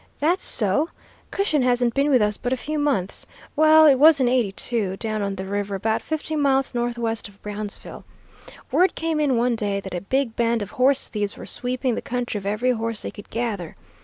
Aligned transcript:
That's 0.17 0.43
so, 0.43 0.89
Cushion 1.29 1.61
hasn't 1.61 1.93
been 1.93 2.09
with 2.09 2.23
us 2.23 2.35
but 2.35 2.51
a 2.51 2.57
few 2.57 2.79
months. 2.79 3.27
Well, 3.55 3.85
it 3.85 3.99
was 3.99 4.19
in 4.19 4.27
'82, 4.27 4.97
down 4.97 5.21
on 5.21 5.35
the 5.35 5.45
river, 5.45 5.75
about 5.75 6.01
fifty 6.01 6.35
miles 6.35 6.73
northwest 6.73 7.27
of 7.27 7.39
Brownsville. 7.43 8.03
Word 8.71 8.95
came 8.95 9.19
in 9.19 9.37
one 9.37 9.55
day 9.55 9.79
that 9.79 9.93
a 9.93 10.01
big 10.01 10.35
band 10.35 10.63
of 10.63 10.71
horse 10.71 11.07
thieves 11.07 11.37
were 11.37 11.45
sweeping 11.45 11.93
the 11.93 12.01
country 12.01 12.39
of 12.39 12.47
every 12.47 12.71
horse 12.71 13.03
they 13.03 13.11
could 13.11 13.29
gather. 13.29 13.75